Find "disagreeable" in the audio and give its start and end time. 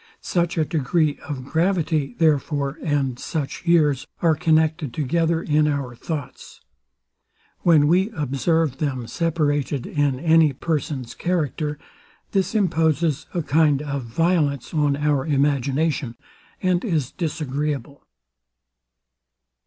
17.11-18.01